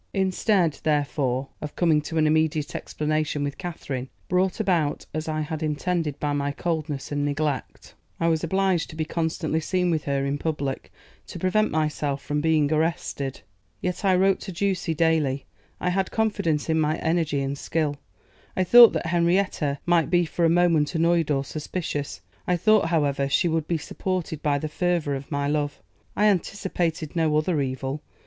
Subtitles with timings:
[0.15, 5.61] Instead, therefore, of coming to an immediate explanation with Katherine, brought about as I had
[5.61, 10.25] intended by my coldness and neglect, I was obliged to be constantly seen with her
[10.25, 10.91] in public,
[11.27, 13.41] to prevent myself from being arrested.
[13.79, 15.45] Yet I wrote to Ducie daily.
[15.79, 17.97] I had confidence in my energy and skill.
[18.57, 23.29] I thought that Henrietta might be for a moment annoyed or suspicious; I thought, however,
[23.29, 25.79] she would be supported by the fervour of my love.
[26.15, 28.01] I anticipated no other evil.